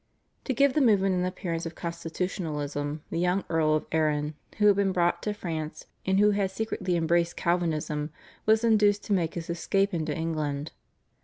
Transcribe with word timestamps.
To 0.45 0.53
give 0.55 0.73
the 0.73 0.81
movement 0.81 1.13
an 1.13 1.25
appearance 1.25 1.67
of 1.67 1.75
constitutionalism 1.75 3.03
the 3.11 3.19
young 3.19 3.43
Earl 3.51 3.75
of 3.75 3.85
Arran, 3.91 4.33
who 4.57 4.65
had 4.65 4.75
been 4.75 4.91
brought 4.91 5.21
to 5.21 5.31
France 5.31 5.85
and 6.07 6.19
who 6.19 6.31
had 6.31 6.49
secretly 6.49 6.95
embraced 6.95 7.35
Calvinism, 7.37 8.09
was 8.47 8.63
induced 8.63 9.03
to 9.03 9.13
make 9.13 9.35
his 9.35 9.47
escape 9.47 9.93
into 9.93 10.11
England. 10.17 10.71